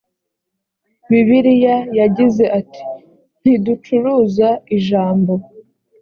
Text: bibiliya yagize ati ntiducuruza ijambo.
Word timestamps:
bibiliya 1.09 1.77
yagize 1.99 2.43
ati 2.59 2.81
ntiducuruza 3.41 4.49
ijambo. 4.77 5.33